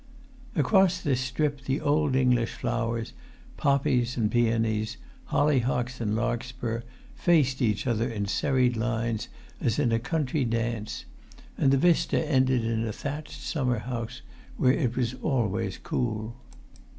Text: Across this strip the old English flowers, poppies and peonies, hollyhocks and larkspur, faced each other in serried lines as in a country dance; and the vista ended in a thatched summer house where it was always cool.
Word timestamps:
Across 0.55 1.01
this 1.01 1.21
strip 1.21 1.61
the 1.65 1.79
old 1.79 2.15
English 2.15 2.55
flowers, 2.55 3.13
poppies 3.55 4.17
and 4.17 4.31
peonies, 4.31 4.97
hollyhocks 5.25 6.01
and 6.01 6.15
larkspur, 6.15 6.81
faced 7.13 7.61
each 7.61 7.85
other 7.85 8.09
in 8.09 8.25
serried 8.25 8.75
lines 8.75 9.27
as 9.59 9.77
in 9.77 9.91
a 9.91 9.99
country 9.99 10.43
dance; 10.43 11.05
and 11.55 11.69
the 11.69 11.77
vista 11.77 12.17
ended 12.19 12.65
in 12.65 12.83
a 12.83 12.91
thatched 12.91 13.39
summer 13.41 13.77
house 13.77 14.23
where 14.57 14.73
it 14.73 14.97
was 14.97 15.13
always 15.21 15.77
cool. 15.77 16.35